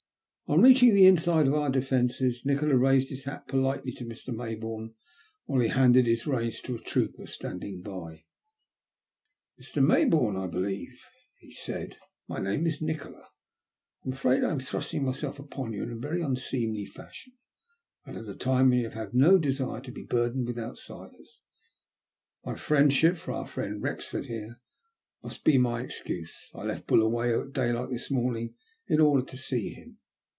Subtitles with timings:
[0.47, 4.35] On reaching the inside of our defences, Nikola raised his hat politely to Mr.
[4.35, 4.93] Mayboume,
[5.45, 8.25] while he handed his reins to a trooper standing by."
[9.61, 9.81] Mr.
[9.81, 11.05] Maybourne, I believe,"
[11.37, 11.95] he said.
[12.11, 13.29] *' My name is Nikola.
[14.03, 17.31] I am afraid I am thrusting myself upon you in a very unseemly fashion,
[18.05, 21.39] and at a time when you have no desire to be burdened with outsiders.
[22.43, 24.59] My friendship for our friend Wrexford here
[25.23, 26.49] must be my excuse.
[26.53, 28.55] I left Buluwayo at daylight this morning
[28.89, 29.99] in order to see him."